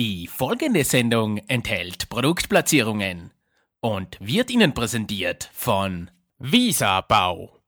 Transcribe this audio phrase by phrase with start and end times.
[0.00, 3.32] Die folgende Sendung enthält Produktplatzierungen
[3.80, 7.60] und wird Ihnen präsentiert von Visa Bau.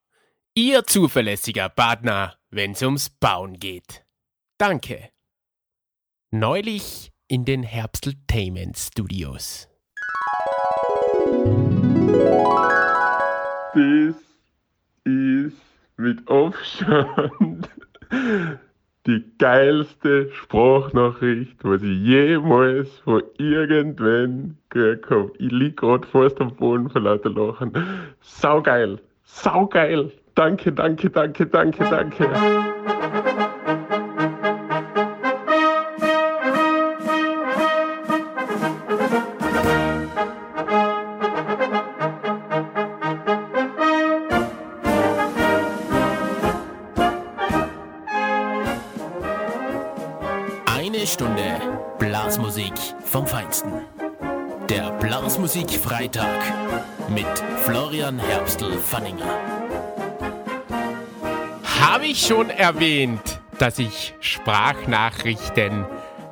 [0.54, 4.06] Ihr zuverlässiger Partner, wenn es ums Bauen geht.
[4.56, 5.10] Danke.
[6.30, 9.68] Neulich in den Herbsteltainment Studios.
[13.74, 14.16] Das
[15.04, 15.56] ist
[15.98, 17.68] mit Abstand
[19.06, 25.32] die geilste Sprachnachricht, was ich jemals von irgendwen gehört habe.
[25.38, 27.72] Ich lieg grad fast am Boden vor lauter Lachen.
[28.20, 30.12] Saugeil, saugeil.
[30.34, 32.71] Danke, danke, danke, danke, danke.
[53.52, 53.84] Feinsten.
[54.70, 56.40] Der Blasmusik Freitag
[57.10, 57.26] mit
[57.64, 59.26] Florian Herbstl-Fanninger.
[61.78, 65.84] Habe ich schon erwähnt, dass ich Sprachnachrichten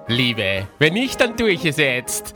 [0.06, 0.66] liebe?
[0.78, 2.34] Wenn nicht, dann tue ich es jetzt.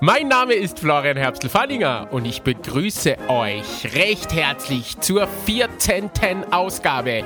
[0.00, 6.10] Mein Name ist Florian Herbstl-Fanninger und ich begrüße euch recht herzlich zur 14.
[6.50, 7.24] Ausgabe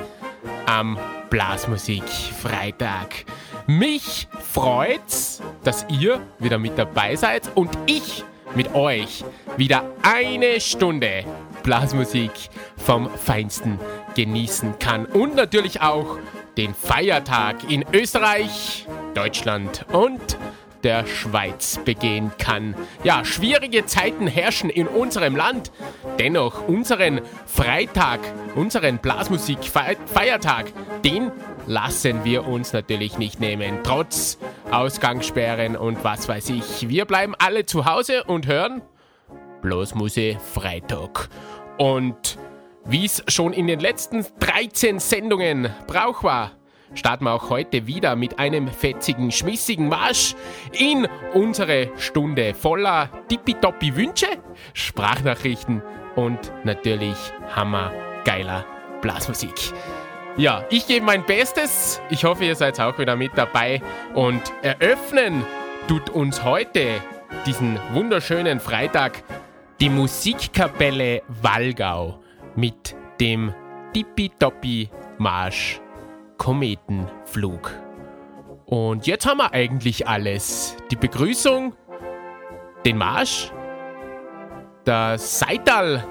[0.65, 3.23] am Blasmusik Freitag.
[3.69, 8.23] Mich freut's, dass ihr wieder mit dabei seid und ich
[8.55, 9.25] mit euch
[9.57, 11.25] wieder eine Stunde
[11.63, 12.31] Blasmusik
[12.77, 13.77] vom Feinsten
[14.15, 15.05] genießen kann.
[15.05, 16.17] Und natürlich auch
[16.55, 20.37] den Feiertag in Österreich, Deutschland und
[20.83, 22.75] der Schweiz begehen kann.
[23.03, 25.71] Ja, schwierige Zeiten herrschen in unserem Land.
[26.19, 28.19] Dennoch unseren Freitag,
[28.55, 30.71] unseren Blasmusik-Feiertag,
[31.03, 31.31] den
[31.65, 33.79] lassen wir uns natürlich nicht nehmen.
[33.83, 34.37] Trotz
[34.71, 36.89] Ausgangssperren und was weiß ich.
[36.89, 38.81] Wir bleiben alle zu Hause und hören
[39.61, 41.29] Blasmusik Freitag.
[41.77, 42.37] Und
[42.85, 46.51] wie es schon in den letzten 13 Sendungen Brauch war,
[46.93, 50.35] starten wir auch heute wieder mit einem fetzigen, schmissigen Marsch
[50.71, 54.27] in unsere Stunde voller tippitoppi Wünsche,
[54.73, 55.81] Sprachnachrichten
[56.15, 57.17] und natürlich
[57.55, 58.65] hammergeiler
[59.01, 59.73] Blasmusik.
[60.37, 61.99] Ja, ich gebe mein Bestes.
[62.11, 63.81] Ich hoffe, ihr seid auch wieder mit dabei.
[64.13, 65.43] Und eröffnen
[65.87, 67.01] tut uns heute
[67.45, 69.23] diesen wunderschönen Freitag
[69.79, 72.19] die Musikkapelle Walgau
[72.55, 73.53] mit dem
[73.93, 75.79] Tippitoppi Marsch
[76.37, 77.71] Kometenflug.
[78.65, 80.75] Und jetzt haben wir eigentlich alles.
[80.91, 81.73] Die Begrüßung,
[82.85, 83.51] den Marsch,
[84.83, 86.05] das Seital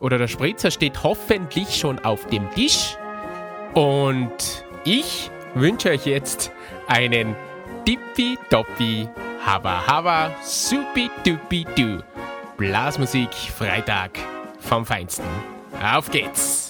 [0.00, 2.96] oder der Spritzer steht hoffentlich schon auf dem Tisch.
[3.74, 6.52] Und ich wünsche euch jetzt
[6.88, 7.34] einen
[7.84, 9.08] Tippitoppi
[9.44, 12.02] Haba Haba Supi Dupi Du
[12.56, 14.18] Blasmusik Freitag
[14.60, 15.26] vom Feinsten.
[15.82, 16.63] Auf geht's!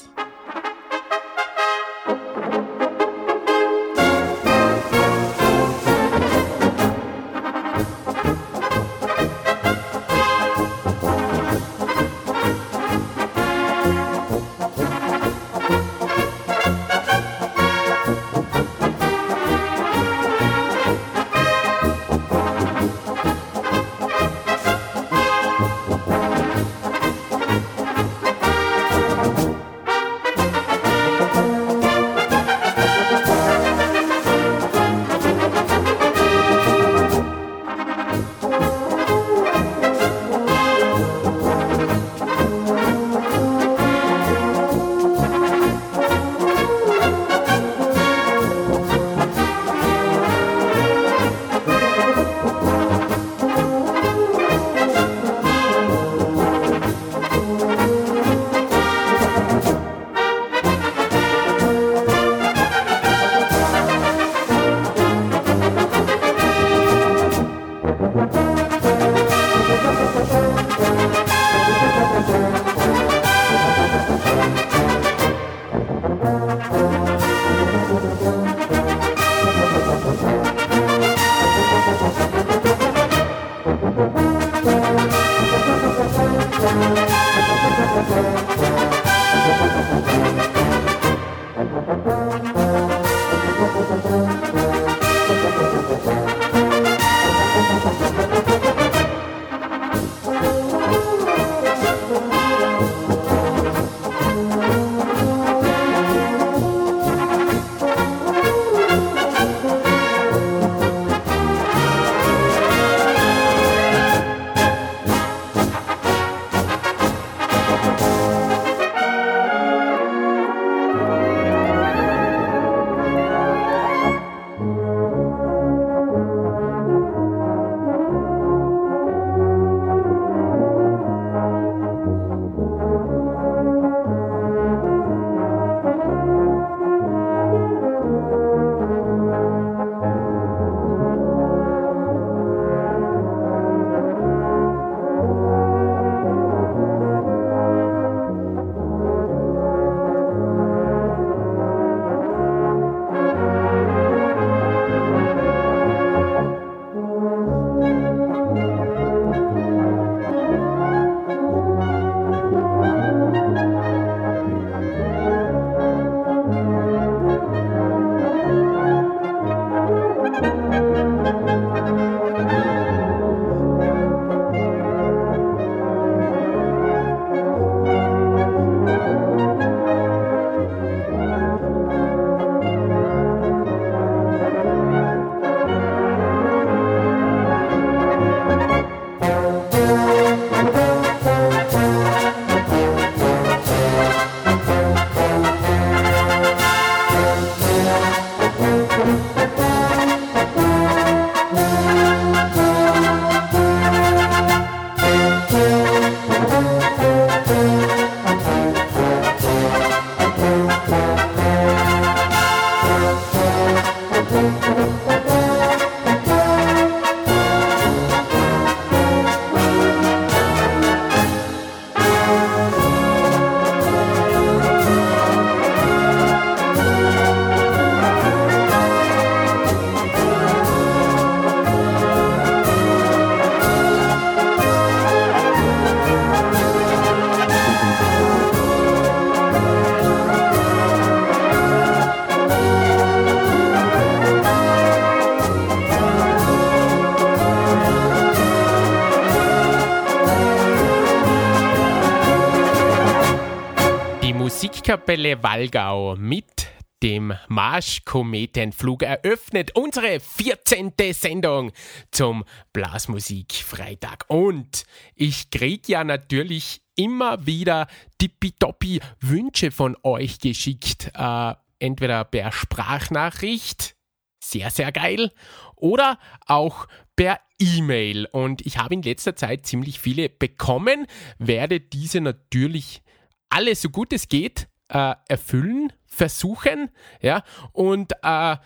[255.14, 256.66] Musikkapelle Walgau mit
[257.00, 260.92] dem Marschkometenflug eröffnet unsere 14.
[261.12, 261.70] Sendung
[262.10, 264.24] zum Blasmusikfreitag.
[264.26, 264.84] Und
[265.14, 267.86] ich krieg ja natürlich immer wieder
[268.18, 271.12] tippitoppi Wünsche von euch geschickt.
[271.14, 273.94] Äh, entweder per Sprachnachricht,
[274.42, 275.30] sehr, sehr geil,
[275.76, 278.26] oder auch per E-Mail.
[278.26, 281.06] Und ich habe in letzter Zeit ziemlich viele bekommen,
[281.38, 283.02] werde diese natürlich
[283.48, 286.88] alle so gut es geht äh, erfüllen, versuchen.
[287.20, 287.42] Ja,
[287.72, 288.56] und äh,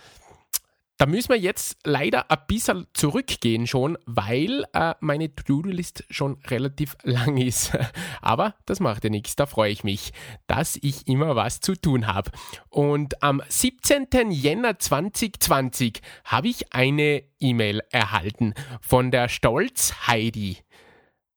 [1.00, 6.96] da müssen wir jetzt leider ein bisschen zurückgehen schon, weil äh, meine To-Do-List schon relativ
[7.04, 7.76] lang ist.
[8.20, 10.12] Aber das macht ja nichts, da freue ich mich,
[10.48, 12.32] dass ich immer was zu tun habe.
[12.68, 14.32] Und am 17.
[14.32, 20.58] Jänner 2020 habe ich eine E-Mail erhalten von der Stolz Heidi.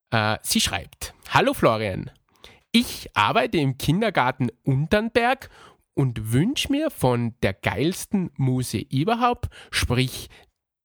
[0.10, 2.10] Äh, sie schreibt, Hallo Florian,
[2.72, 5.50] ich arbeite im Kindergarten Unternberg
[5.94, 10.30] und wünsche mir von der geilsten Muse überhaupt, sprich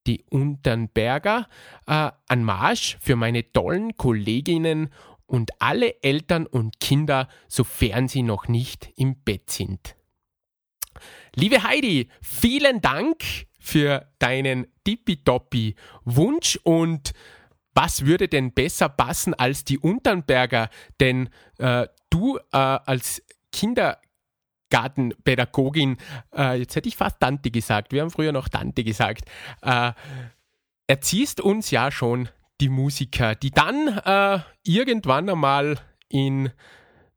[0.06, 1.48] die Unternberger,
[1.86, 4.90] äh, einen Marsch für meine tollen Kolleginnen
[5.26, 9.96] und alle Eltern und Kinder, sofern sie noch nicht im Bett sind.
[11.34, 13.22] Liebe Heidi, vielen Dank
[13.58, 15.74] für deinen tippitoppi
[16.04, 17.12] Wunsch und
[17.76, 20.70] was würde denn besser passen als die Unternberger?
[20.98, 21.28] Denn
[21.58, 25.98] äh, du äh, als Kindergartenpädagogin,
[26.34, 29.26] äh, jetzt hätte ich fast Tante gesagt, wir haben früher noch Tante gesagt,
[29.60, 29.92] äh,
[30.86, 32.30] erziehst uns ja schon
[32.62, 35.78] die Musiker, die dann äh, irgendwann einmal
[36.08, 36.50] in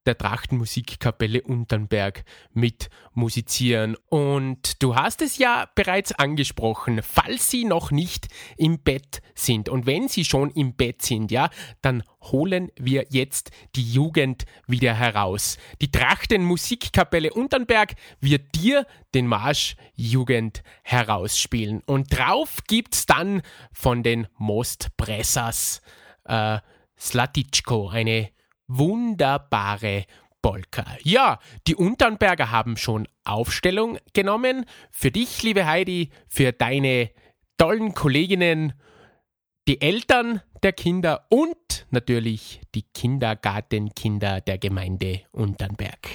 [0.05, 3.95] der Trachtenmusikkapelle Unternberg mit musizieren.
[4.09, 8.27] Und du hast es ja bereits angesprochen, falls sie noch nicht
[8.57, 11.49] im Bett sind und wenn sie schon im Bett sind, ja,
[11.81, 15.57] dann holen wir jetzt die Jugend wieder heraus.
[15.81, 21.81] Die Trachtenmusikkapelle Unternberg wird dir den Marsch Jugend herausspielen.
[21.85, 23.41] Und drauf gibt's dann
[23.71, 25.81] von den Most Pressers
[26.25, 26.59] äh,
[26.97, 28.29] Slatitschko, eine
[28.69, 30.05] wunderbare
[30.41, 30.85] Polka.
[31.03, 34.65] Ja, die Unternberger haben schon Aufstellung genommen.
[34.91, 37.09] Für dich, liebe Heidi, für deine
[37.57, 38.73] tollen Kolleginnen,
[39.67, 46.07] die Eltern der Kinder und natürlich die Kindergartenkinder der Gemeinde Unternberg.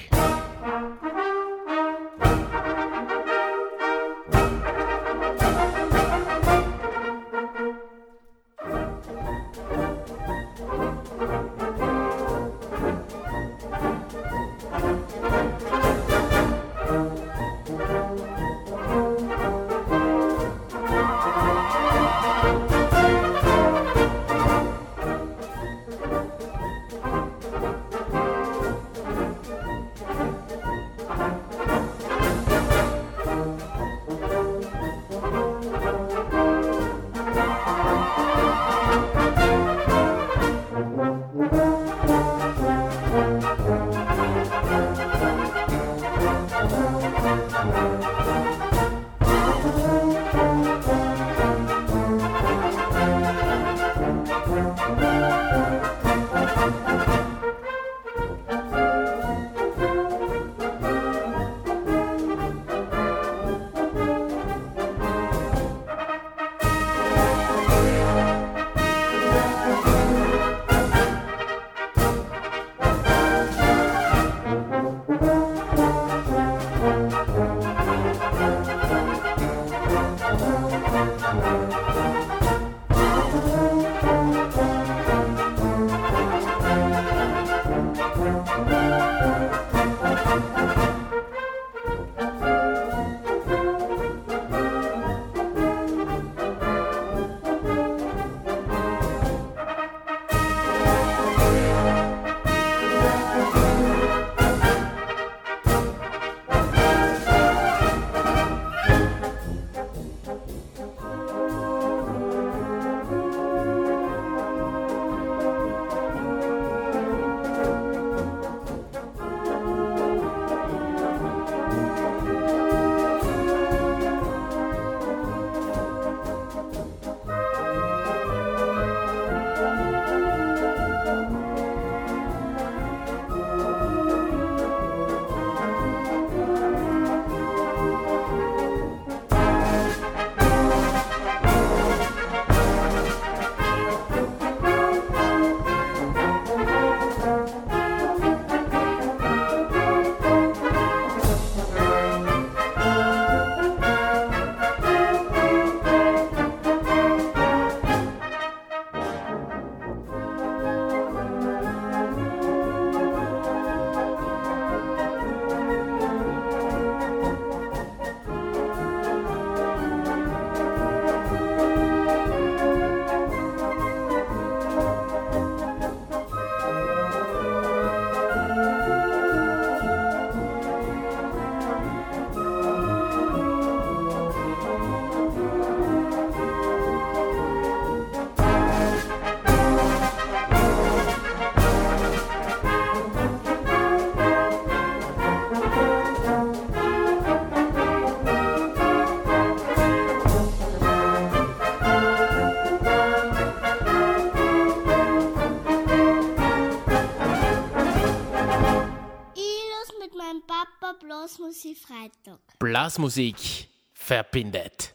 [212.84, 214.93] Blasmusik verbindet.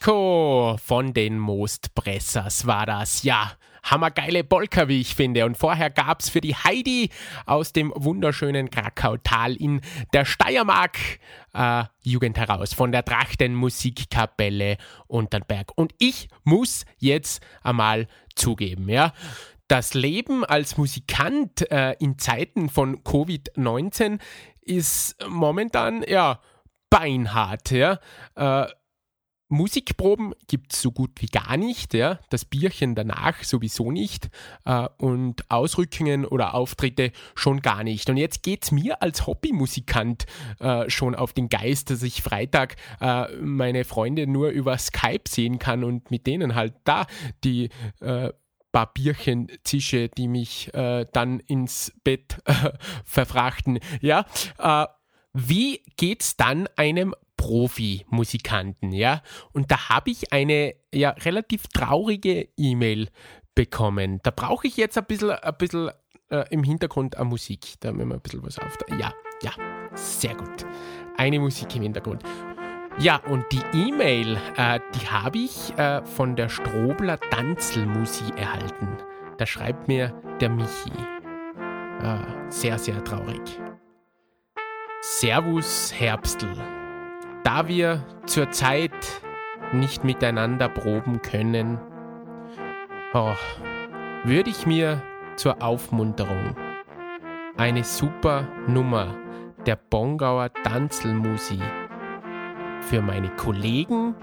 [0.00, 3.22] Sladitschko von den Mostpressers war das.
[3.22, 3.52] Ja,
[3.82, 5.44] hammergeile Polka, wie ich finde.
[5.44, 7.10] Und vorher gab es für die Heidi
[7.46, 9.80] aus dem wunderschönen Krakautal in
[10.12, 10.98] der Steiermark
[11.52, 15.72] äh, Jugend heraus von der Trachtenmusikkapelle Unterberg.
[15.76, 19.12] Und ich muss jetzt einmal zugeben, ja,
[19.68, 24.18] das Leben als Musikant äh, in Zeiten von Covid-19
[24.62, 26.40] ist momentan, ja,
[26.90, 27.98] beinhart, ja.
[28.34, 28.66] Äh,
[29.50, 32.18] Musikproben gibt es so gut wie gar nicht, ja.
[32.30, 34.30] Das Bierchen danach sowieso nicht.
[34.64, 38.08] Äh, und Ausrückungen oder Auftritte schon gar nicht.
[38.08, 40.26] Und jetzt geht es mir als Hobbymusikant
[40.60, 45.58] äh, schon auf den Geist, dass ich Freitag äh, meine Freunde nur über Skype sehen
[45.58, 47.06] kann und mit denen halt da
[47.42, 48.30] die äh,
[48.72, 52.38] paar Bierchen zische, die mich äh, dann ins Bett
[53.04, 53.80] verfrachten.
[54.00, 54.26] Ja,
[54.58, 54.86] äh,
[55.32, 59.22] wie geht's dann einem Profi-Musikanten, ja.
[59.52, 63.08] Und da habe ich eine ja relativ traurige E-Mail
[63.54, 64.20] bekommen.
[64.22, 65.90] Da brauche ich jetzt ein bisschen, ein bisschen
[66.28, 67.76] äh, im Hintergrund eine Musik.
[67.80, 68.76] Da haben wir ein bisschen was auf.
[68.90, 69.52] Ja, ja,
[69.94, 70.66] sehr gut.
[71.16, 72.22] Eine Musik im Hintergrund.
[72.98, 78.98] Ja, und die E-Mail, äh, die habe ich äh, von der Strobler Danzelmusi erhalten.
[79.38, 80.92] Da schreibt mir der Michi.
[82.02, 83.40] Ah, sehr, sehr traurig.
[85.00, 86.79] Servus Herbstl.
[87.44, 88.92] Da wir zurzeit
[89.72, 91.78] nicht miteinander proben können,
[93.12, 93.34] Oh,
[94.22, 95.02] würde ich mir
[95.34, 96.54] zur Aufmunterung
[97.56, 99.16] eine super Nummer
[99.66, 101.58] der Bongauer Tanzelmusi
[102.82, 104.14] für meine Kollegen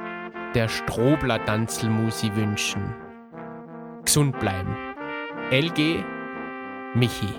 [0.55, 2.95] der Strobler Tanzelmusi wünschen.
[4.05, 4.75] Gesund bleiben.
[5.51, 6.03] LG
[6.95, 7.33] Michi.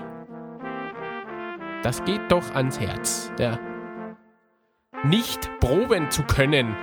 [1.83, 3.33] Das geht doch ans Herz.
[3.39, 3.59] Ja.
[5.05, 6.77] Nicht proben zu können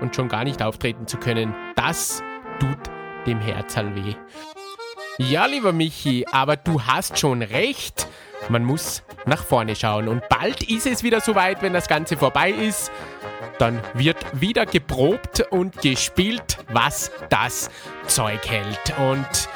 [0.00, 2.22] und schon gar nicht auftreten zu können, das
[2.60, 2.78] tut
[3.26, 4.14] dem Herzal weh.
[5.18, 8.06] Ja, lieber Michi, aber du hast schon recht.
[8.48, 10.08] Man muss nach vorne schauen.
[10.08, 12.92] Und bald ist es wieder soweit, wenn das Ganze vorbei ist.
[13.58, 17.70] Dann wird wieder geprobt und gespielt, was das
[18.06, 18.94] Zeug hält.
[18.98, 19.48] Und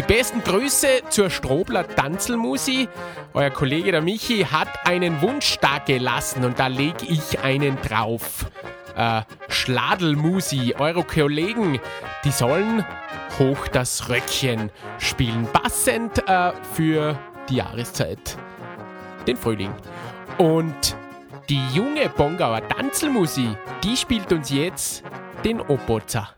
[0.00, 2.88] die besten Grüße zur Strobler Tanzelmusi.
[3.34, 8.46] Euer Kollege der Michi hat einen Wunsch da gelassen und da lege ich einen drauf.
[8.96, 11.80] Äh, Schladelmusi, eure Kollegen,
[12.24, 12.82] die sollen
[13.38, 15.46] hoch das Röckchen spielen.
[15.52, 17.18] Passend äh, für
[17.50, 18.38] die Jahreszeit,
[19.26, 19.74] den Frühling.
[20.38, 20.96] Und
[21.50, 25.04] die junge Bongauer Tanzelmusi, die spielt uns jetzt
[25.44, 26.30] den Obozer.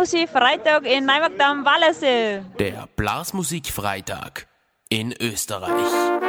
[0.00, 2.42] Blasmusik-Freitag in Neumarkt am Wallersee.
[2.58, 4.46] Der Blasmusik-Freitag
[4.88, 6.19] in Österreich.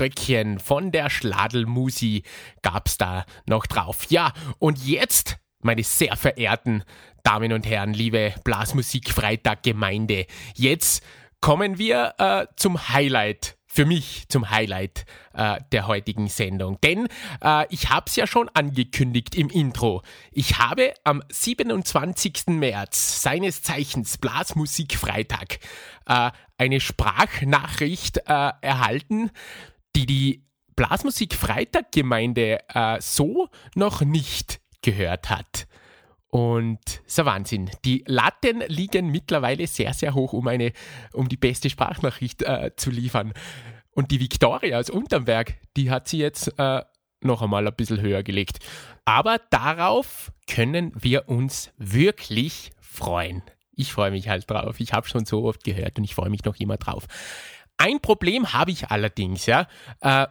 [0.00, 2.22] Ausröckchen von der Schladelmusi
[2.62, 4.06] gab's da noch drauf.
[4.08, 6.84] Ja, und jetzt, meine sehr verehrten
[7.22, 11.04] Damen und Herren, liebe Blasmusik Freitag Gemeinde, jetzt
[11.42, 16.78] kommen wir äh, zum Highlight für mich zum Highlight äh, der heutigen Sendung.
[16.82, 17.06] Denn
[17.40, 20.02] äh, ich habe es ja schon angekündigt im Intro.
[20.32, 22.48] Ich habe am 27.
[22.48, 25.60] März, seines Zeichens Blasmusik Freitag,
[26.06, 29.30] äh, eine Sprachnachricht äh, erhalten,
[29.96, 30.44] die die
[30.76, 35.66] Blasmusik Freitag Gemeinde äh, so noch nicht gehört hat.
[36.28, 37.70] Und so Wahnsinn.
[37.84, 40.72] Die Latten liegen mittlerweile sehr, sehr hoch, um eine,
[41.12, 43.32] um die beste Sprachnachricht äh, zu liefern.
[43.90, 46.82] Und die Victoria aus Unterberg, die hat sie jetzt äh,
[47.20, 48.60] noch einmal ein bisschen höher gelegt.
[49.04, 53.42] Aber darauf können wir uns wirklich freuen.
[53.72, 54.78] Ich freue mich halt drauf.
[54.78, 57.06] Ich habe schon so oft gehört und ich freue mich noch immer drauf.
[57.80, 59.66] Ein Problem habe ich allerdings, ja.
[60.02, 60.26] Äh,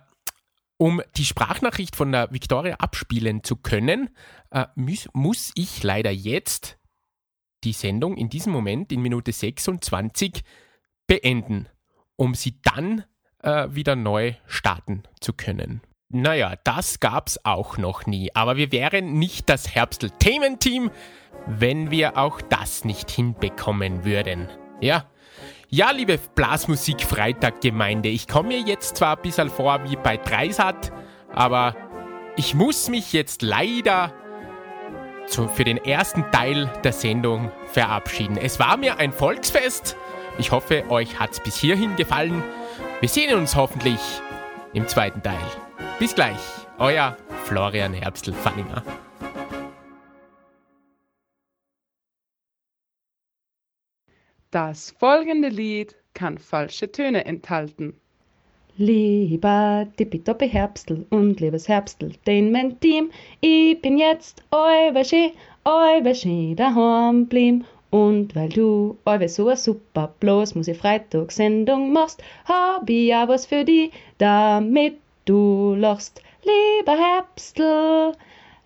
[0.77, 4.11] um die Sprachnachricht von der Victoria abspielen zu können,
[4.51, 6.77] äh, muss, muss ich leider jetzt
[7.63, 10.43] die Sendung in diesem Moment in Minute 26
[11.07, 11.67] beenden,
[12.15, 13.03] um sie dann
[13.41, 15.81] äh, wieder neu starten zu können.
[16.09, 20.91] Naja, das gab's auch noch nie, aber wir wären nicht das Herbsteltainment-Team,
[21.47, 24.49] wenn wir auch das nicht hinbekommen würden.
[24.81, 25.09] Ja,
[25.69, 30.17] ja, liebe Blasmusik Freitag Gemeinde, ich komme mir jetzt zwar ein bisschen vor wie bei
[30.17, 30.91] Dreisat,
[31.33, 31.75] aber
[32.35, 34.11] ich muss mich jetzt leider
[35.27, 38.37] zu, für den ersten Teil der Sendung verabschieden.
[38.37, 39.95] Es war mir ein Volksfest.
[40.39, 42.43] Ich hoffe, euch hat es bis hierhin gefallen.
[42.99, 43.99] Wir sehen uns hoffentlich
[44.73, 45.37] im zweiten Teil.
[45.99, 46.39] Bis gleich,
[46.79, 48.83] euer Florian Herbstl-Fanninger.
[54.51, 57.93] Das folgende Lied kann falsche Töne enthalten.
[58.77, 65.03] Lieber Tippitoppi Herbstl und liebes Herbstl, den Team, ich bin jetzt euer
[66.15, 67.63] Ski daheim blieb.
[67.91, 73.27] Und weil du euer so super bloß muss ich Freitag Sendung machst, hab ich ja
[73.27, 76.23] was für die, damit du lachst.
[76.41, 78.13] Lieber Herbstl,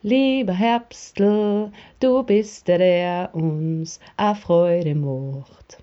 [0.03, 5.77] lieber Herbstl, du bist der, der uns a Freude macht.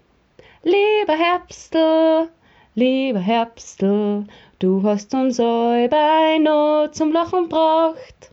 [0.62, 2.28] Lieber Herbstl,
[2.74, 4.26] lieber Herbstl,
[4.58, 6.38] du hast uns all bei
[6.92, 8.30] zum Lachen braucht.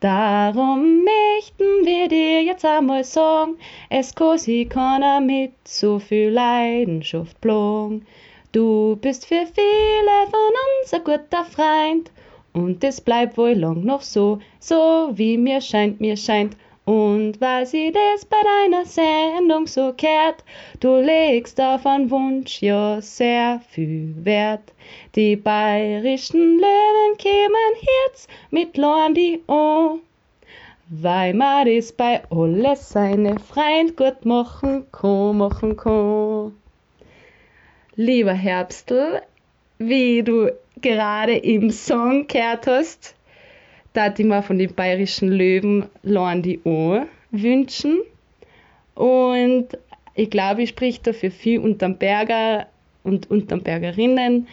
[0.00, 3.56] Darum möchten wir dir jetzt einmal sagen,
[3.90, 8.04] es sich keiner mit so viel Leidenschaft plagen.
[8.50, 12.10] Du bist für viele von uns ein guter Freund
[12.54, 16.56] und es bleibt wohl lang noch so, so wie mir scheint, mir scheint.
[16.84, 20.44] Und weil sie das bei deiner Sendung so kehrt,
[20.80, 24.72] du legst auf einen Wunsch ja sehr viel Wert.
[25.14, 27.74] Die bayerischen Löwen kämen
[28.06, 30.00] jetzt mit Lordi an,
[30.88, 36.54] weil man das bei alles seine Freund gut machen kann, machen kann.
[37.96, 39.22] Lieber Herbstl,
[39.78, 43.14] wie du gerade im Song gehört hast,
[43.92, 48.00] da ich mir von den bayerischen Löwen Lorn die Ohr wünschen.
[48.94, 49.68] Und
[50.14, 52.66] ich glaube, ich spreche da für viel Unterberger
[53.02, 54.48] und Unterbergerinnen,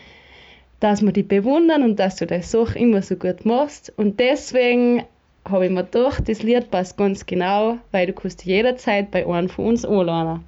[0.79, 3.93] dass wir die bewundern und dass du das Sache immer so gut machst.
[3.95, 5.03] Und deswegen
[5.45, 9.49] habe ich mir gedacht, das Lied passt ganz genau, weil du kannst jederzeit bei einem
[9.49, 10.43] von uns anlernen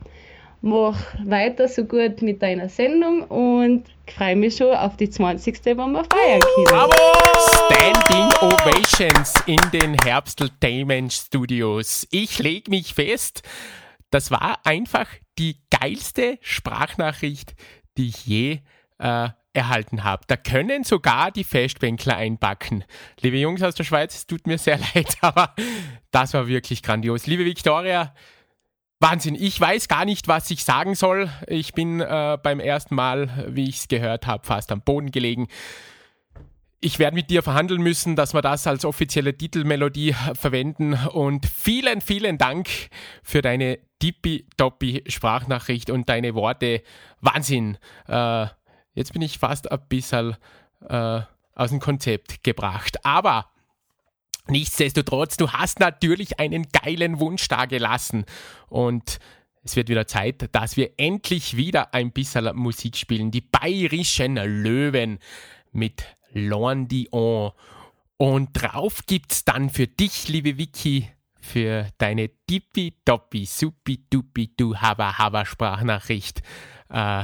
[0.64, 5.60] mach weiter so gut mit deiner Sendung und freue mich schon auf die 20.
[5.78, 6.66] wo wir feiern können.
[6.66, 6.94] Bravo!
[7.66, 12.08] Standing Ovations in den Herbsteltainment Studios.
[12.12, 13.44] Ich lege mich fest,
[14.10, 17.56] das war einfach die geilste Sprachnachricht,
[17.98, 18.60] die ich je
[19.00, 20.24] äh, erhalten habe.
[20.28, 22.86] Da können sogar die Festbänkler einbacken.
[23.20, 25.54] Liebe Jungs aus der Schweiz, es tut mir sehr leid, aber
[26.12, 27.28] das war wirklich grandios.
[27.28, 28.14] Liebe Victoria,
[29.04, 31.30] Wahnsinn, ich weiß gar nicht, was ich sagen soll.
[31.48, 35.50] Ich bin äh, beim ersten Mal, wie ich es gehört habe, fast am Boden gelegen.
[36.80, 40.94] Ich werde mit dir verhandeln müssen, dass wir das als offizielle Titelmelodie verwenden.
[40.94, 42.70] Und vielen, vielen Dank
[43.24, 46.82] für deine tippitoppi Sprachnachricht und deine Worte.
[47.20, 47.78] Wahnsinn.
[48.08, 48.48] Äh,
[48.94, 50.38] jetzt bin ich fast ein bisschen
[50.88, 51.20] äh,
[51.56, 53.06] aus dem Konzept gebracht.
[53.06, 53.50] Aber
[54.48, 58.26] Nichtsdestotrotz, du hast natürlich einen geilen Wunsch da gelassen
[58.68, 59.20] und
[59.64, 63.32] es wird wieder Zeit, dass wir endlich wieder ein bisschen Musik spielen.
[63.32, 65.20] Die bayerischen Löwen
[65.72, 66.04] mit
[66.34, 67.52] Lorn Dion.
[68.18, 75.46] Und drauf gibt's dann für dich, liebe Vicky, für deine tippitoppi, supi-dupi, du hava hava
[75.46, 76.42] Sprachnachricht,
[76.90, 77.24] äh,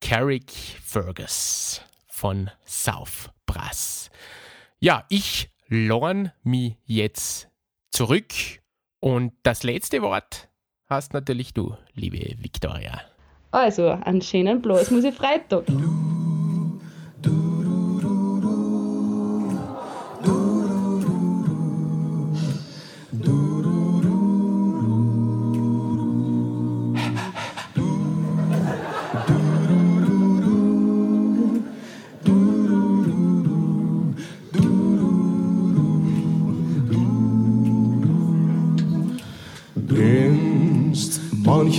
[0.00, 0.50] Carrick
[0.84, 1.82] Fergus.
[2.08, 4.10] von Saufbrass.
[4.80, 7.48] Ja, ich lorn mich jetzt
[7.90, 8.32] zurück
[9.00, 10.48] und das letzte Wort
[10.86, 13.00] hast natürlich du, liebe Viktoria.
[13.50, 15.66] Also, einen schönen Blasmusik-Freitag.
[15.66, 16.15] Grinst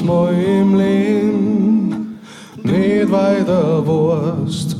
[0.07, 2.19] manchmal im Leben
[2.63, 4.77] nicht weiter Wurst.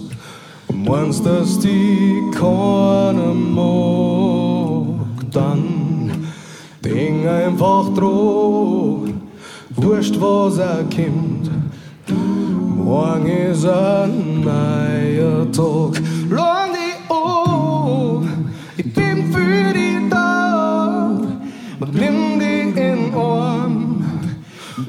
[0.74, 4.86] Meinst, dass die keiner mag,
[5.32, 6.28] dann
[6.84, 9.22] denk einfach dran,
[9.76, 11.52] wurscht was er kommt.
[12.86, 16.02] Morgen ist ein neuer Tag.
[16.30, 21.20] Lang die an, ich bin für dich da
[21.80, 22.47] und nimm Arm.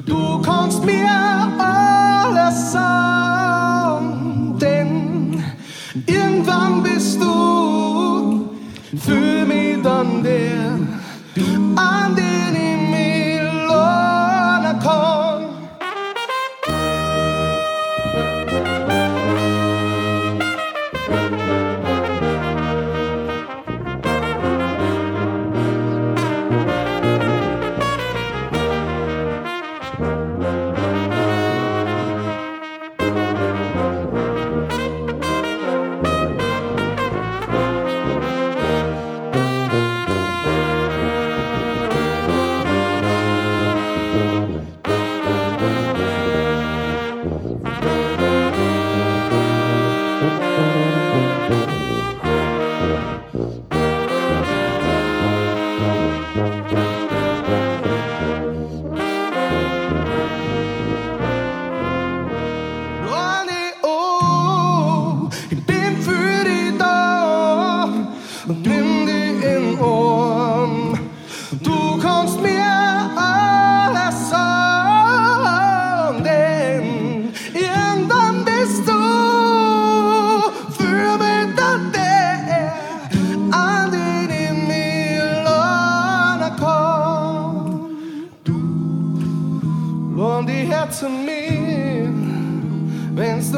[0.09, 1.07] Du kannst mir
[1.59, 5.43] alles sagen, denn.
[6.07, 8.49] Irgendwann bist du
[8.97, 10.79] für mich dann der,
[11.75, 12.68] an den ich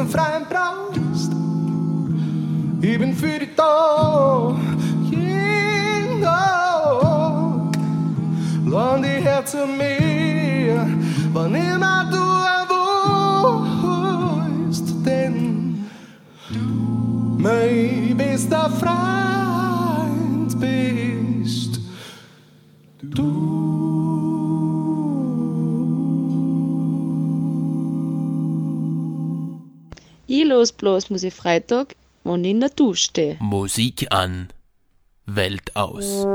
[0.02, 1.32] den Freien brauchst.
[2.80, 4.56] Ich bin für dich da,
[5.10, 7.76] jeden Tag.
[8.66, 10.86] Lohn die Herzen mir,
[11.32, 12.18] wann immer du
[14.66, 15.86] willst, denn
[17.38, 19.21] mein bester Freund
[30.82, 33.36] Ich los Blasmusik-Freitag, wenn ich in der Dusche stehe.
[33.38, 34.48] Musik an,
[35.26, 36.26] Welt aus.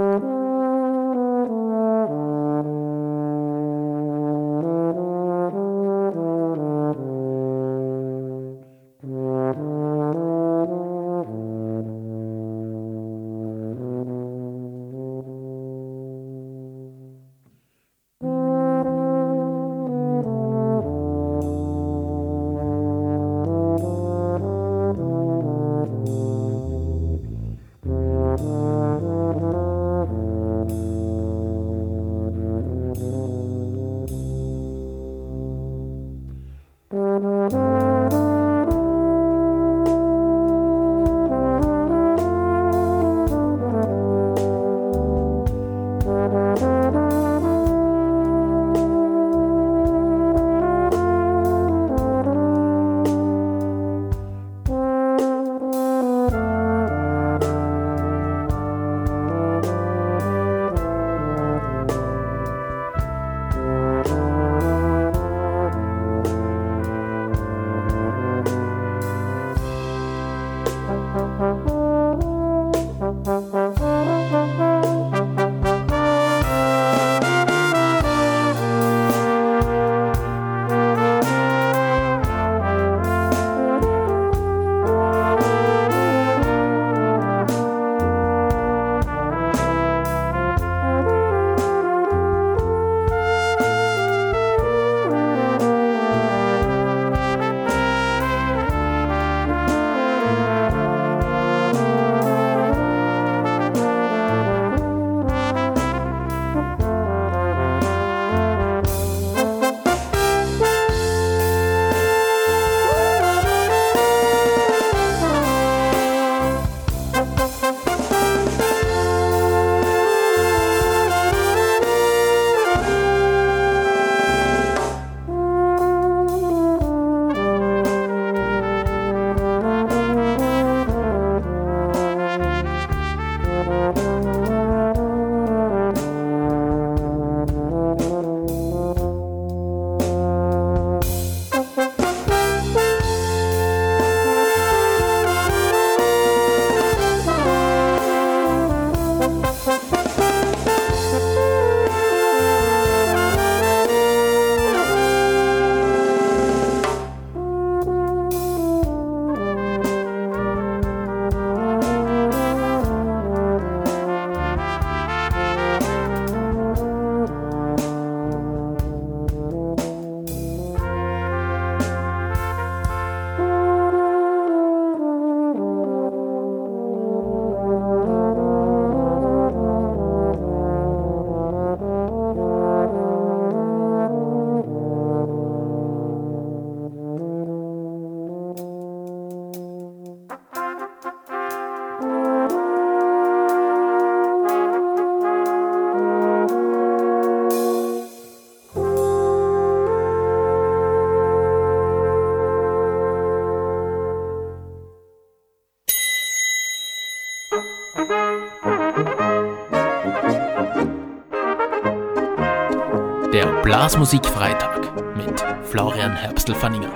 [213.88, 216.92] Der Blasmusikfreitag mit Florian Herbstl-Fanninger.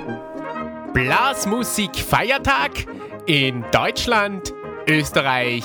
[0.94, 2.86] Blasmusikfeiertag
[3.28, 4.54] in Deutschland,
[4.90, 5.64] Österreich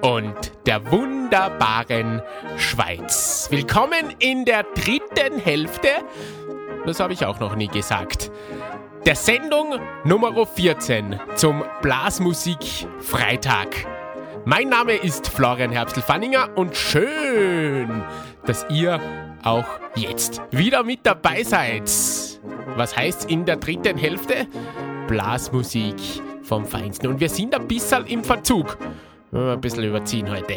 [0.00, 0.34] und
[0.64, 2.22] der wunderbaren
[2.56, 3.48] Schweiz.
[3.50, 5.88] Willkommen in der dritten Hälfte,
[6.86, 8.30] das habe ich auch noch nie gesagt,
[9.04, 13.68] der Sendung Nummer 14 zum Blasmusikfreitag.
[14.46, 18.02] Mein Name ist Florian Herbstl-Fanninger und schön,
[18.46, 18.98] dass ihr
[19.44, 21.90] auch jetzt wieder mit dabei seid.
[22.76, 24.46] Was heißt in der dritten Hälfte?
[25.06, 25.96] Blasmusik
[26.42, 27.08] vom Feinsten.
[27.08, 28.78] Und wir sind ein bisschen im Verzug.
[29.32, 30.56] Ein bisschen überziehen heute.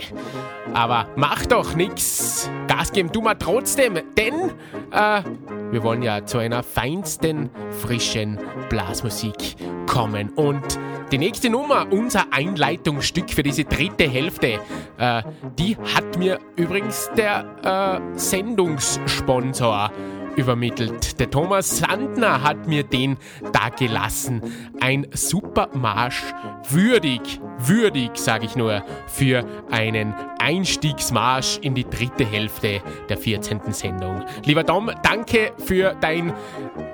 [0.74, 2.50] Aber mach doch nix.
[2.68, 4.52] Gas geben du mal trotzdem, denn
[4.92, 5.24] äh,
[5.72, 9.56] wir wollen ja zu einer feinsten, frischen Blasmusik
[9.88, 10.30] kommen.
[10.30, 10.78] Und
[11.12, 14.60] die nächste Nummer, unser Einleitungsstück für diese dritte Hälfte,
[14.98, 15.24] äh,
[15.58, 19.92] die hat mir übrigens der äh, Sendungssponsor
[20.38, 21.20] übermittelt.
[21.20, 23.18] Der Thomas Sandner hat mir den
[23.52, 24.42] da gelassen.
[24.80, 26.24] Ein Supermarsch,
[26.70, 33.60] würdig, würdig, sage ich nur, für einen Einstiegsmarsch in die dritte Hälfte der 14.
[33.72, 34.24] Sendung.
[34.46, 36.34] Lieber Tom, danke für dein,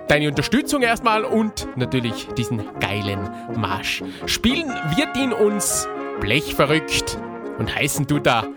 [0.07, 4.03] deine Unterstützung erstmal und natürlich diesen geilen Marsch.
[4.25, 5.87] Spielen wird ihn uns
[6.19, 7.17] blechverrückt
[7.59, 8.47] und heißen tut er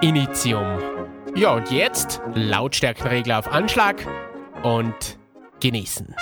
[0.00, 1.11] Initium.
[1.34, 4.06] Ja, und jetzt Lautstärkenregler auf Anschlag
[4.62, 5.18] und
[5.60, 6.14] genießen.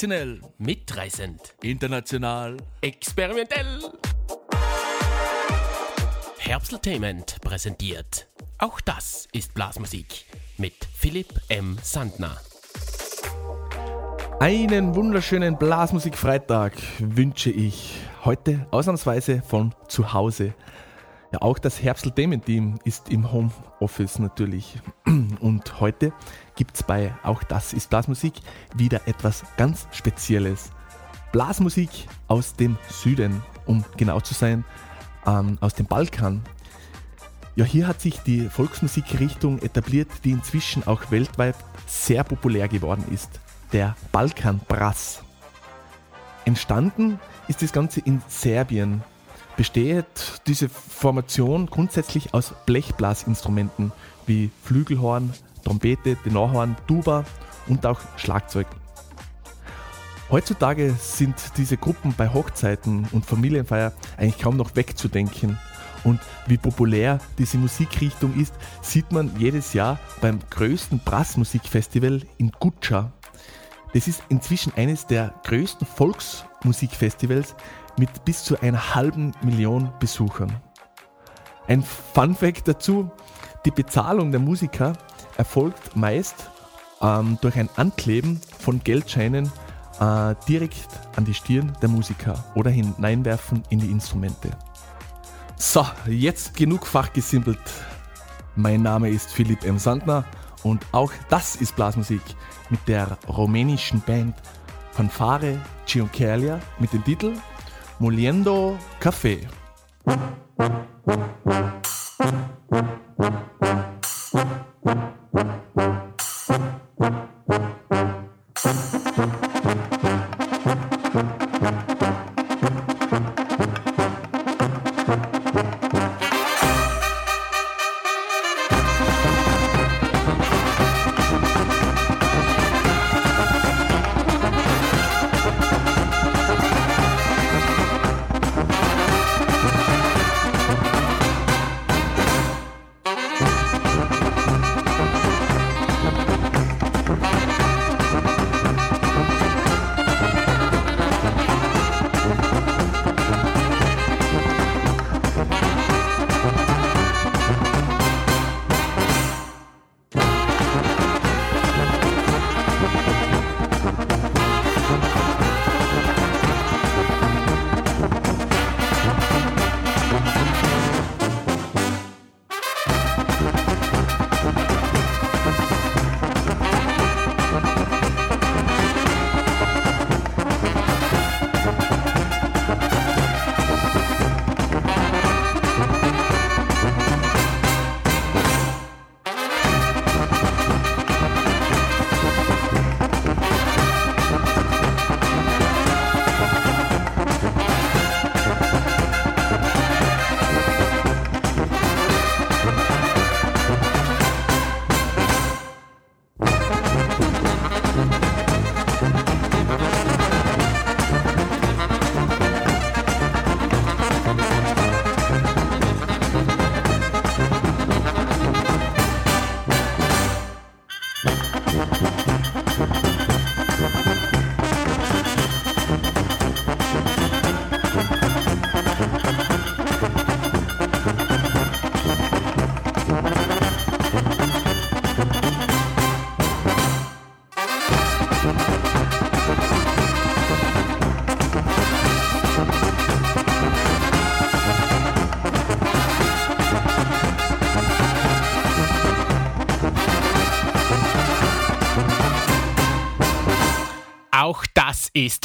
[0.00, 2.56] Traditionell, Mitreißend, international.
[2.80, 3.80] experimentell.
[6.38, 8.26] Herbsteltainment präsentiert.
[8.56, 10.24] Auch das ist Blasmusik
[10.56, 11.76] mit Philipp M.
[11.82, 12.34] Sandner.
[14.38, 20.54] Einen wunderschönen Blasmusikfreitag wünsche ich heute ausnahmsweise von zu Hause.
[21.32, 24.78] Ja, auch das Herbstelthemen-Team ist im Homeoffice natürlich.
[25.40, 26.14] Und heute
[26.60, 28.34] gibt es bei Auch das ist Blasmusik
[28.74, 30.72] wieder etwas ganz Spezielles.
[31.32, 31.88] Blasmusik
[32.28, 34.66] aus dem Süden, um genau zu sein,
[35.26, 36.42] ähm, aus dem Balkan.
[37.56, 41.56] Ja, hier hat sich die Volksmusikrichtung etabliert, die inzwischen auch weltweit
[41.86, 43.40] sehr populär geworden ist.
[43.72, 45.22] Der Balkanbrass.
[46.44, 49.02] Entstanden ist das Ganze in Serbien.
[49.56, 53.92] Besteht diese Formation grundsätzlich aus Blechblasinstrumenten
[54.26, 55.32] wie Flügelhorn,
[55.62, 57.24] Trompete, Tenorhorn, Tuba
[57.68, 58.66] und auch Schlagzeug.
[60.30, 65.58] Heutzutage sind diese Gruppen bei Hochzeiten und Familienfeier eigentlich kaum noch wegzudenken.
[66.04, 73.12] Und wie populär diese Musikrichtung ist, sieht man jedes Jahr beim größten Brassmusikfestival in Gutscha.
[73.92, 77.56] Das ist inzwischen eines der größten Volksmusikfestivals
[77.98, 80.54] mit bis zu einer halben Million Besuchern.
[81.66, 83.10] Ein Fun Fact dazu,
[83.64, 84.92] die Bezahlung der Musiker
[85.36, 86.50] erfolgt meist
[87.00, 89.50] ähm, durch ein Ankleben von Geldscheinen
[90.00, 94.50] äh, direkt an die Stirn der Musiker oder hineinwerfen in die Instrumente.
[95.56, 97.58] So, jetzt genug fachgesimpelt.
[98.56, 99.78] Mein Name ist Philipp M.
[99.78, 100.24] Sandner
[100.62, 102.22] und auch das ist Blasmusik
[102.70, 104.34] mit der rumänischen Band
[104.92, 107.34] Fanfare Cioncalia mit dem Titel
[107.98, 109.46] Moliendo Café.
[114.32, 114.70] Auch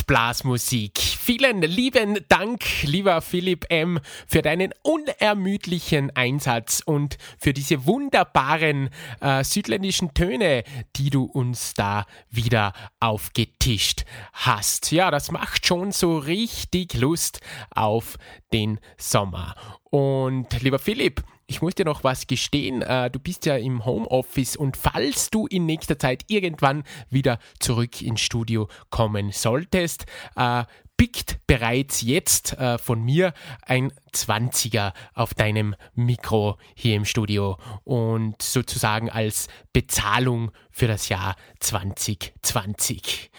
[0.05, 0.99] Blasmusik.
[0.99, 8.89] Vielen lieben Dank, lieber Philipp M., für deinen unermüdlichen Einsatz und für diese wunderbaren
[9.21, 10.63] äh, südländischen Töne,
[10.95, 14.91] die du uns da wieder aufgetischt hast.
[14.91, 17.39] Ja, das macht schon so richtig Lust
[17.71, 18.17] auf
[18.53, 19.55] den Sommer.
[19.83, 22.81] Und lieber Philipp, ich muss dir noch was gestehen.
[22.81, 28.01] Äh, du bist ja im Homeoffice und falls du in nächster Zeit irgendwann wieder zurück
[28.01, 30.63] ins Studio kommen solltest, äh,
[30.97, 38.41] pickt bereits jetzt äh, von mir ein 20er auf deinem Mikro hier im Studio und
[38.41, 43.29] sozusagen als Bezahlung für das Jahr 2020.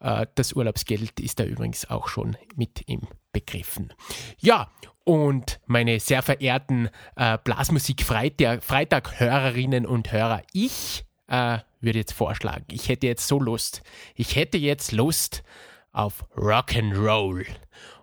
[0.00, 3.02] Äh, das Urlaubsgeld ist da übrigens auch schon mit im
[3.32, 3.92] Begriffen.
[4.38, 4.70] Ja,
[5.04, 10.42] und meine sehr verehrten äh, Blasmusik-Freitag-Hörerinnen und Hörer.
[10.52, 13.82] Ich äh, würde jetzt vorschlagen, ich hätte jetzt so Lust,
[14.14, 15.42] ich hätte jetzt Lust
[15.92, 17.46] auf Rock'n'Roll.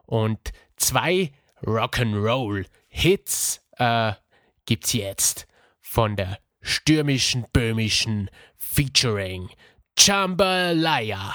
[0.06, 1.32] Und zwei
[1.64, 4.14] Rock'n'Roll-Hits äh,
[4.66, 5.47] gibt's jetzt
[5.82, 9.50] von der stürmischen Böhmischen featuring
[9.97, 11.34] Jambalaya.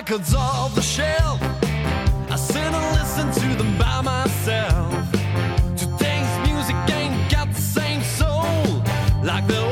[0.00, 1.38] records off the shelf.
[2.30, 4.94] I sit and listen to them by myself.
[5.76, 8.82] Today's music ain't got the same soul
[9.22, 9.69] like the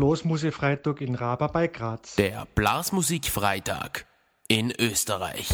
[0.00, 2.14] Blasmusikfreitag in Raba bei Graz.
[2.14, 4.06] Der Blasmusikfreitag
[4.48, 5.50] in Österreich.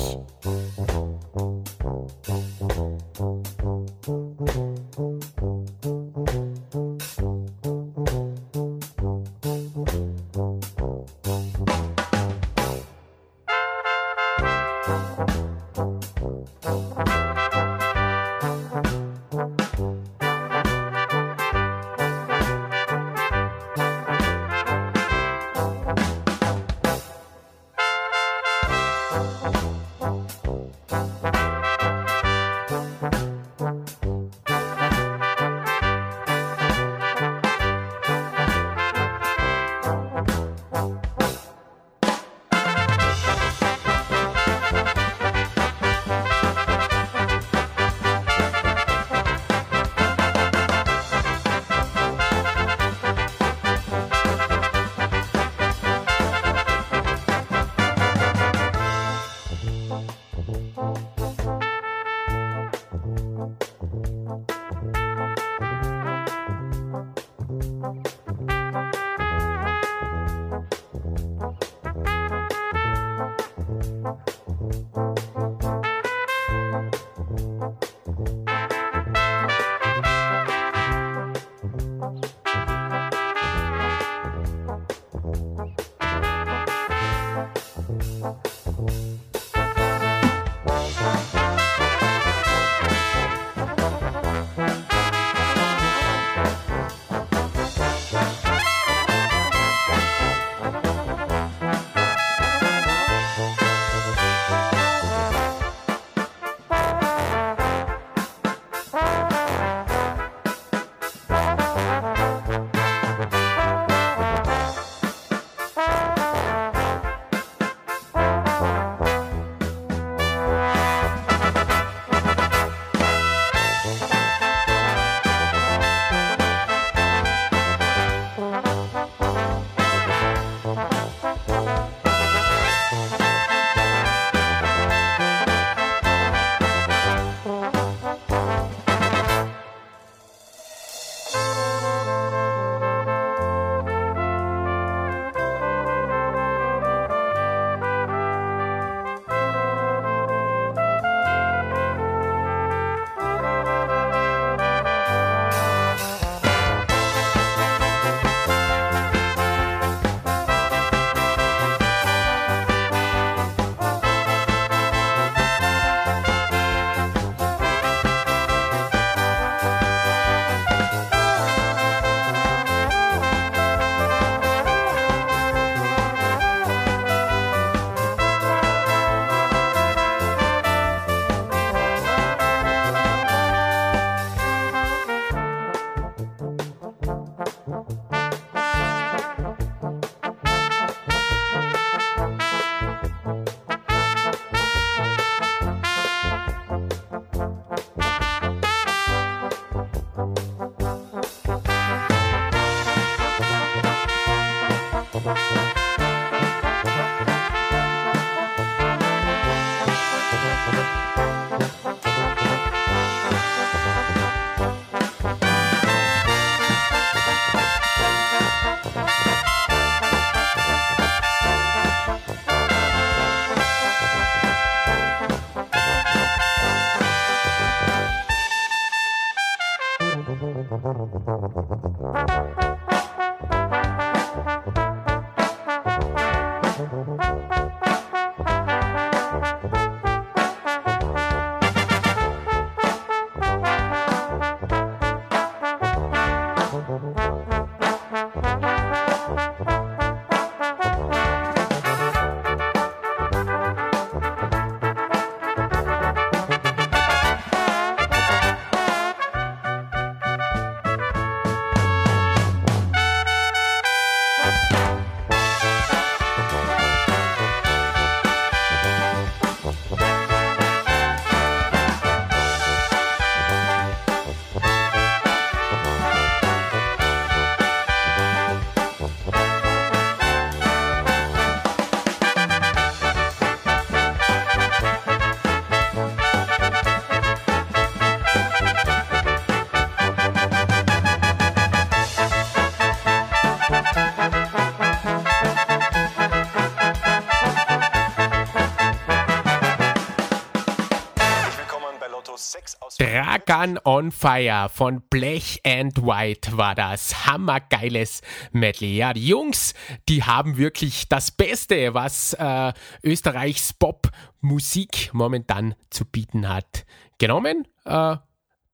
[303.46, 307.26] Dragan on Fire von Blech and White war das.
[307.26, 308.20] Hammergeiles
[308.50, 308.96] Medley.
[308.96, 309.72] Ja, die Jungs,
[310.08, 312.72] die haben wirklich das Beste, was äh,
[313.04, 316.86] Österreichs Pop-Musik momentan zu bieten hat.
[317.18, 318.16] Genommen, äh,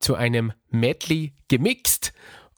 [0.01, 2.12] zu einem Medley gemixt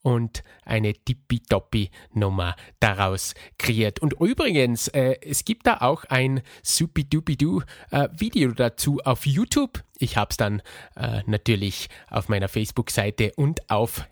[0.05, 4.01] und eine tippitoppi Nummer daraus kreiert.
[4.01, 9.83] Und übrigens, äh, es gibt da auch ein supidupidu äh, Video dazu auf YouTube.
[9.99, 10.61] Ich habe es dann
[10.95, 14.07] äh, natürlich auf meiner Facebook-Seite und auf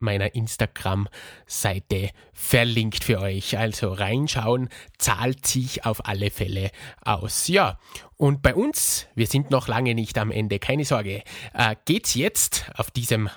[0.00, 3.56] meiner Instagram-Seite verlinkt für euch.
[3.56, 4.68] Also reinschauen,
[4.98, 6.70] zahlt sich auf alle Fälle
[7.04, 7.46] aus.
[7.46, 7.78] Ja,
[8.16, 11.22] und bei uns, wir sind noch lange nicht am Ende, keine Sorge,
[11.54, 13.30] äh, geht's jetzt auf diesem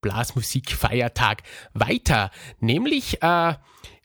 [0.00, 1.42] Blasmusikfeiertag
[1.74, 2.30] weiter.
[2.60, 3.54] Nämlich, äh,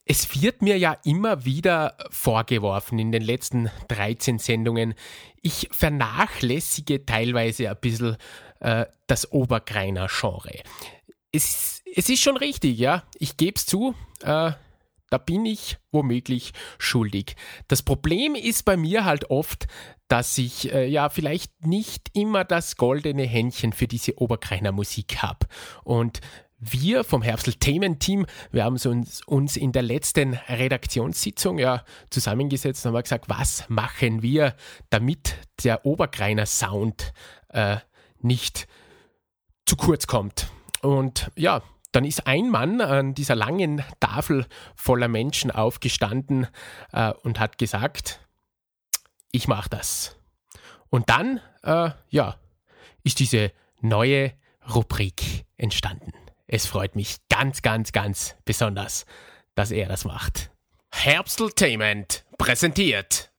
[0.06, 4.96] es wird mir ja immer wieder vorgeworfen in den letzten 13 Sendungen,
[5.42, 8.18] ich vernachlässige teilweise ein bisschen
[8.60, 10.62] äh, das Obergreiner Genre.
[11.32, 14.52] Es, es ist schon richtig, ja, ich gebe es zu, äh,
[15.14, 17.36] da bin ich womöglich schuldig.
[17.68, 19.68] Das Problem ist bei mir halt oft,
[20.08, 25.46] dass ich äh, ja vielleicht nicht immer das goldene Händchen für diese Oberkreiner Musik habe.
[25.84, 26.20] Und
[26.58, 33.04] wir vom Herbstelthemen-Team, wir haben uns, uns in der letzten Redaktionssitzung ja zusammengesetzt und haben
[33.04, 34.56] gesagt, was machen wir,
[34.90, 37.14] damit der Oberkreiner Sound
[37.50, 37.78] äh,
[38.20, 38.68] nicht
[39.68, 40.48] zu kurz kommt.
[40.82, 41.62] Und ja,
[41.94, 46.48] dann ist ein Mann an dieser langen Tafel voller Menschen aufgestanden
[46.92, 48.20] äh, und hat gesagt,
[49.32, 50.18] ich mache das.
[50.90, 52.36] Und dann, äh, ja,
[53.04, 54.34] ist diese neue
[54.74, 56.14] Rubrik entstanden.
[56.48, 59.06] Es freut mich ganz, ganz, ganz besonders,
[59.56, 60.52] dass er das macht.
[60.92, 63.32] Herbsteltainment präsentiert.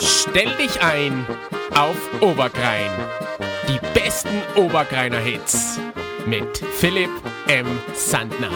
[0.00, 1.26] Stell dich ein
[1.74, 2.90] auf Obergrein.
[4.10, 5.78] Besten Obergreiner Hits
[6.26, 7.10] mit Philipp
[7.46, 7.64] M.
[7.94, 8.50] Sandner.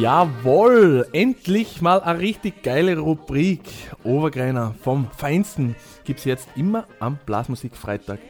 [0.00, 3.60] Jawohl, endlich mal eine richtig geile Rubrik.
[4.04, 8.20] Obergreiner vom Feinsten gibt es jetzt immer am Blasmusikfreitag.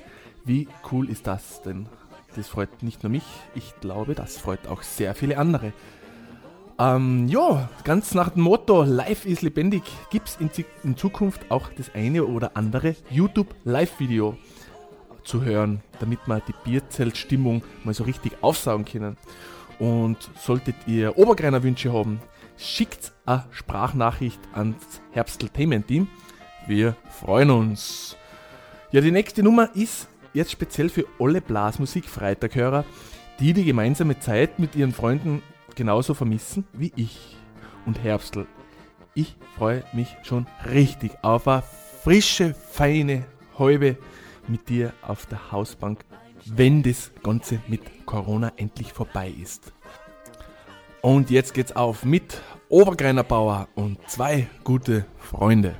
[0.44, 1.86] Wie cool ist das denn?
[2.34, 5.72] Das freut nicht nur mich, ich glaube, das freut auch sehr viele andere.
[6.80, 10.48] Ähm, ja, ganz nach dem Motto Live ist lebendig gibt es in,
[10.84, 14.38] in Zukunft auch das eine oder andere YouTube-Live-Video
[15.24, 19.16] zu hören, damit wir die Bierzeltstimmung mal so richtig aufsaugen können.
[19.80, 22.20] Und solltet ihr Obergreiner Wünsche haben,
[22.56, 26.06] schickt eine Sprachnachricht ans Herbstelthemen-Team.
[26.68, 28.16] Wir freuen uns.
[28.92, 32.84] Ja, die nächste Nummer ist jetzt speziell für alle Blasmusik-Freitaghörer,
[33.40, 35.42] die die gemeinsame Zeit mit ihren Freunden
[35.78, 37.36] genauso vermissen wie ich.
[37.86, 38.46] Und Herbstl,
[39.14, 41.62] ich freue mich schon richtig auf eine
[42.02, 43.24] frische, feine
[43.56, 43.96] Häube
[44.48, 46.04] mit dir auf der Hausbank,
[46.44, 49.72] wenn das Ganze mit Corona endlich vorbei ist.
[51.00, 55.76] Und jetzt geht's auf mit Obergreiner Bauer und zwei gute Freunde.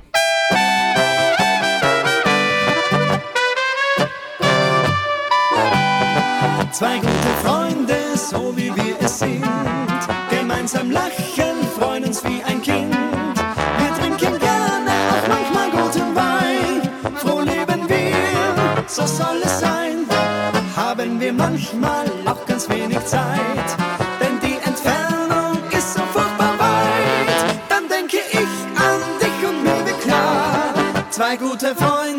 [6.71, 7.11] Zwei gute
[7.43, 9.58] Freunde, so wie wir es sind.
[10.71, 12.93] Gemeinsam lachen, freuen uns wie ein Kind.
[12.93, 17.15] Wir trinken gerne auch manchmal guten Wein.
[17.15, 20.05] Froh leben wir, so soll es sein.
[20.75, 23.69] Haben wir manchmal auch ganz wenig Zeit.
[24.21, 27.55] Denn die Entfernung ist so furchtbar weit.
[27.67, 30.73] Dann denke ich an dich und mir wird klar.
[31.09, 32.18] Zwei gute Freunde,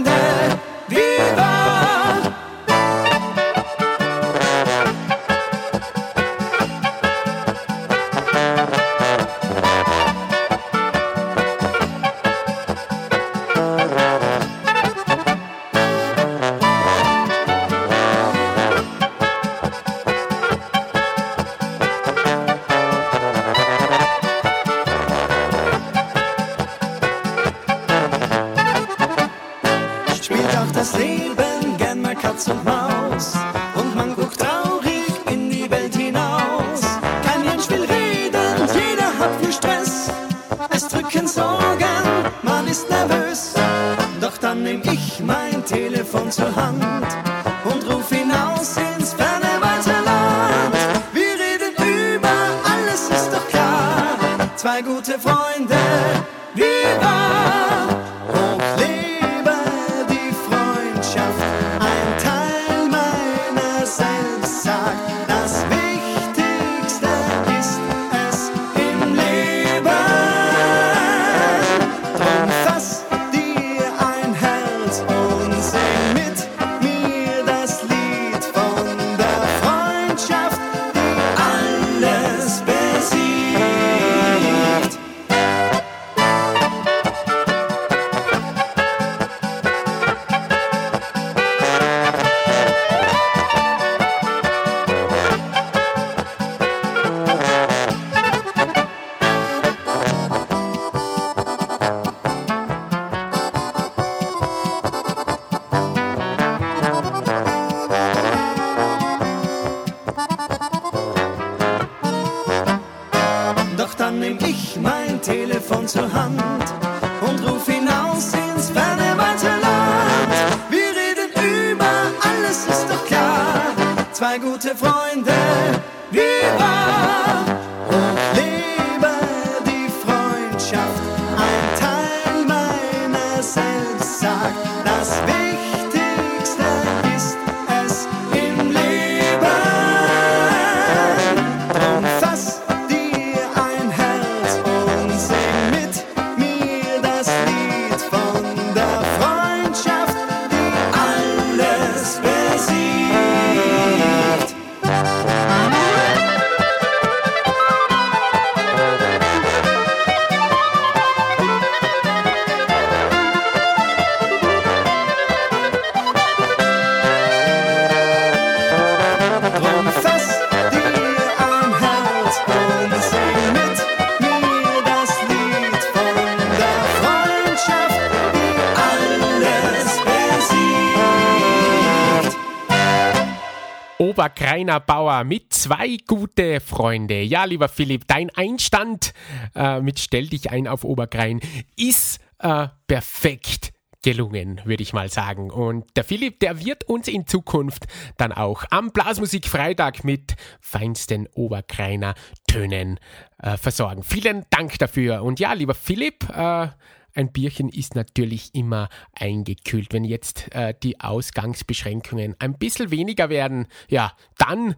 [184.60, 187.22] Oberkreiner Bauer mit zwei gute Freunde.
[187.22, 189.14] Ja, lieber Philipp, dein Einstand
[189.54, 191.40] äh, mit Stell dich ein auf Oberkrein
[191.76, 195.50] ist äh, perfekt gelungen, würde ich mal sagen.
[195.50, 197.86] Und der Philipp, der wird uns in Zukunft
[198.18, 202.14] dann auch am Blasmusikfreitag mit feinsten Oberkreiner
[202.46, 203.00] Tönen
[203.42, 204.02] äh, versorgen.
[204.02, 205.22] Vielen Dank dafür.
[205.22, 206.68] Und ja, lieber Philipp, äh,
[207.14, 209.92] ein Bierchen ist natürlich immer eingekühlt.
[209.92, 214.74] Wenn jetzt äh, die Ausgangsbeschränkungen ein bisschen weniger werden, ja, dann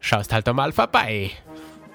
[0.00, 1.30] schaust halt einmal vorbei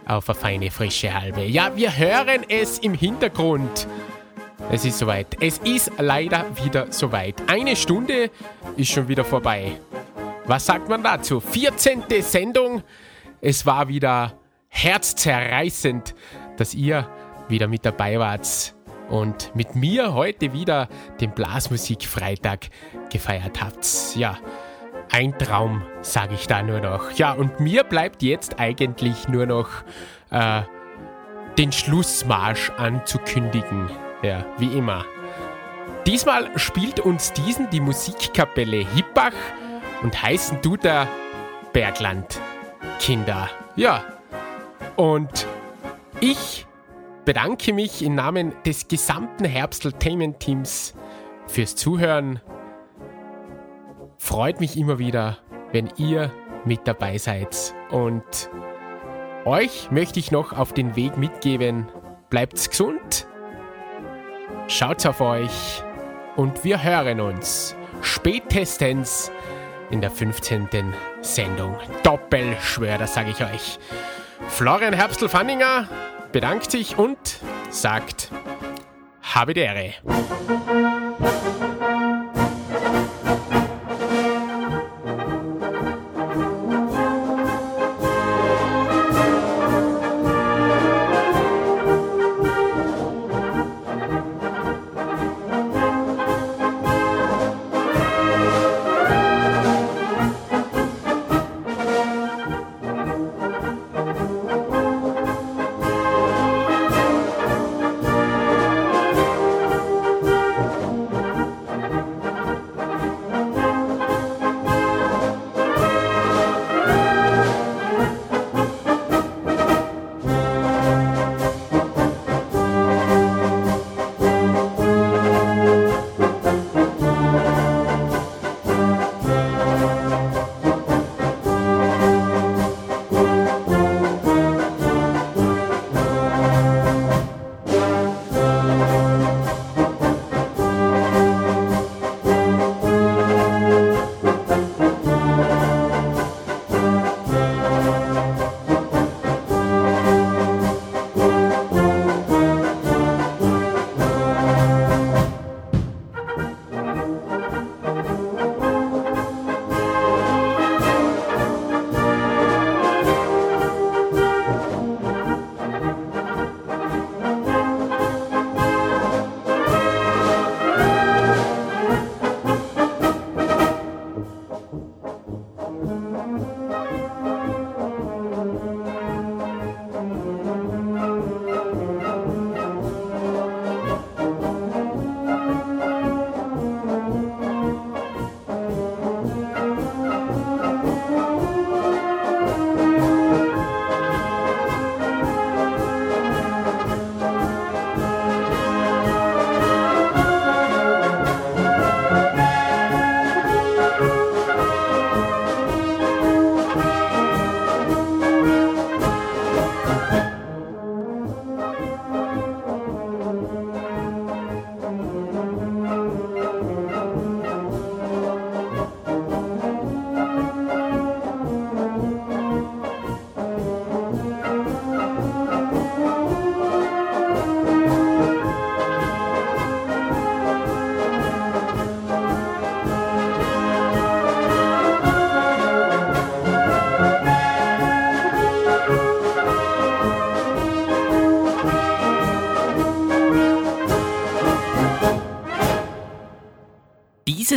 [0.05, 1.43] auf eine feine frische halbe.
[1.43, 3.87] Ja, wir hören es im Hintergrund.
[4.71, 5.37] Es ist soweit.
[5.39, 7.35] Es ist leider wieder soweit.
[7.47, 8.29] Eine Stunde
[8.75, 9.79] ist schon wieder vorbei.
[10.45, 11.39] Was sagt man dazu?
[11.39, 12.03] 14.
[12.21, 12.83] Sendung.
[13.41, 14.33] Es war wieder
[14.67, 16.13] herzzerreißend,
[16.57, 17.07] dass ihr
[17.47, 18.75] wieder mit dabei wart
[19.09, 20.87] und mit mir heute wieder
[21.19, 22.69] den Blasmusikfreitag
[23.11, 24.15] gefeiert habt.
[24.15, 24.37] Ja,
[25.11, 27.11] ein Traum, sage ich da nur noch.
[27.11, 29.69] Ja, und mir bleibt jetzt eigentlich nur noch
[30.29, 30.61] äh,
[31.57, 33.89] den Schlussmarsch anzukündigen.
[34.21, 35.05] Ja, wie immer.
[36.05, 39.33] Diesmal spielt uns diesen die Musikkapelle Hippach
[40.03, 41.07] und heißen du der
[41.73, 42.39] Bergland
[42.99, 43.49] Kinder.
[43.75, 44.03] Ja,
[44.95, 45.47] und
[46.19, 46.65] ich
[47.29, 50.95] bedanke mich im Namen des gesamten Herbsteltainment-Teams
[51.45, 52.41] fürs Zuhören.
[54.17, 55.37] Freut mich immer wieder,
[55.71, 56.33] wenn ihr
[56.65, 57.75] mit dabei seid.
[57.91, 58.49] Und
[59.45, 61.87] euch möchte ich noch auf den Weg mitgeben.
[62.31, 63.27] Bleibt's gesund,
[64.67, 65.83] schaut auf euch
[66.35, 69.31] und wir hören uns spätestens
[69.91, 70.67] in der 15.
[71.21, 71.77] Sendung.
[72.01, 73.77] Doppelschwör, das sage ich euch.
[74.47, 75.87] Florian Herbstl-Fanninger
[76.31, 77.17] bedankt sich und
[77.69, 78.31] sagt,
[79.21, 79.53] habe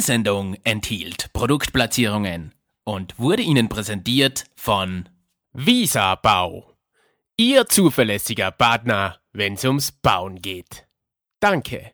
[0.03, 2.55] Sendung enthielt Produktplatzierungen
[2.85, 5.09] und wurde Ihnen präsentiert von
[5.53, 6.77] Visa Bau.
[7.37, 10.87] Ihr zuverlässiger Partner, wenn's ums Bauen geht.
[11.41, 11.93] Danke.